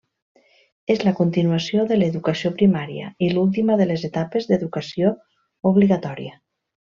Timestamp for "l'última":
3.35-3.77